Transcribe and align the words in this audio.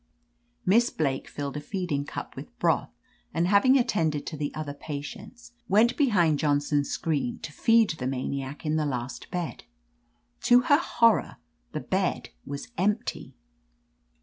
"Miss 0.65 0.89
Blake 0.89 1.27
filled 1.27 1.57
a 1.57 1.61
feeding 1.61 2.05
cup 2.05 2.35
with 2.35 2.57
broth, 2.57 2.89
and 3.35 3.47
having 3.47 3.77
attended 3.77 4.25
to 4.25 4.35
the 4.35 4.51
other 4.55 4.73
patients, 4.73 5.51
went 5.67 5.95
behind 5.95 6.39
Johnson's 6.39 6.89
screen 6.89 7.37
to 7.43 7.51
feed 7.53 7.91
the 7.91 8.07
maniac 8.07 8.65
in 8.65 8.77
the 8.77 8.85
last 8.87 9.29
bed. 9.29 9.65
To 10.45 10.61
her 10.61 10.79
horror, 10.79 11.37
the 11.73 11.81
bed 11.81 12.29
was 12.47 12.69
empty 12.79 13.35